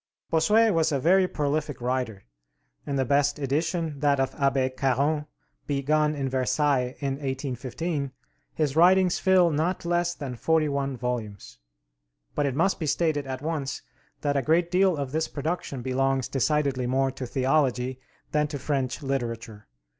Bossuet 0.31 0.73
was 0.73 0.91
a 0.91 0.99
very 0.99 1.27
prolific 1.27 1.79
writer. 1.79 2.23
In 2.87 2.95
the 2.95 3.05
best 3.05 3.37
edition, 3.37 3.99
that 3.99 4.19
of 4.19 4.33
Abbé 4.33 4.75
Caron, 4.75 5.27
begun 5.67 6.15
in 6.15 6.27
Versailles 6.27 6.95
in 7.01 7.17
1815, 7.19 8.11
his 8.55 8.75
writings 8.75 9.19
fill 9.19 9.51
not 9.51 9.85
less 9.85 10.15
than 10.15 10.35
forty 10.35 10.67
one 10.67 10.97
volumes. 10.97 11.59
But 12.33 12.47
it 12.47 12.55
must 12.55 12.79
be 12.79 12.87
stated 12.87 13.27
at 13.27 13.43
once 13.43 13.83
that 14.21 14.35
a 14.35 14.41
great 14.41 14.71
deal 14.71 14.97
of 14.97 15.11
this 15.11 15.27
production 15.27 15.83
belongs 15.83 16.27
decidedly 16.27 16.87
more 16.87 17.11
to 17.11 17.27
theology 17.27 17.99
than 18.31 18.47
to 18.47 18.57
French 18.57 19.03
literature. 19.03 19.67